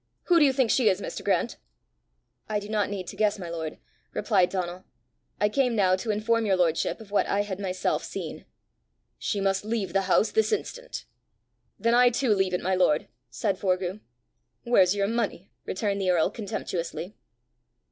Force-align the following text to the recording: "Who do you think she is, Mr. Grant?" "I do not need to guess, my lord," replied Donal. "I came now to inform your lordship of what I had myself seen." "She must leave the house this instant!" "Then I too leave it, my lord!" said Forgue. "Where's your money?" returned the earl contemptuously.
"Who 0.23 0.39
do 0.39 0.45
you 0.45 0.51
think 0.51 0.71
she 0.71 0.89
is, 0.89 0.99
Mr. 0.99 1.23
Grant?" 1.23 1.57
"I 2.49 2.59
do 2.59 2.67
not 2.67 2.89
need 2.89 3.05
to 3.09 3.15
guess, 3.15 3.37
my 3.37 3.49
lord," 3.49 3.77
replied 4.13 4.49
Donal. 4.49 4.83
"I 5.39 5.47
came 5.47 5.75
now 5.75 5.95
to 5.97 6.09
inform 6.09 6.43
your 6.43 6.55
lordship 6.55 6.99
of 7.01 7.11
what 7.11 7.27
I 7.27 7.41
had 7.41 7.59
myself 7.59 8.03
seen." 8.03 8.45
"She 9.19 9.39
must 9.39 9.63
leave 9.63 9.93
the 9.93 10.09
house 10.09 10.31
this 10.31 10.51
instant!" 10.51 11.05
"Then 11.77 11.93
I 11.93 12.09
too 12.09 12.33
leave 12.33 12.55
it, 12.55 12.61
my 12.61 12.73
lord!" 12.73 13.09
said 13.29 13.59
Forgue. 13.59 13.99
"Where's 14.63 14.95
your 14.95 15.05
money?" 15.05 15.51
returned 15.65 16.01
the 16.01 16.09
earl 16.09 16.31
contemptuously. 16.31 17.15